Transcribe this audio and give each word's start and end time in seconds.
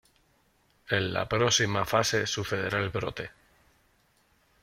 En 0.89 1.13
la 1.13 1.29
próxima 1.29 1.85
fase 1.85 2.25
sucederá 2.25 2.79
el 2.79 2.89
brote. 2.89 3.29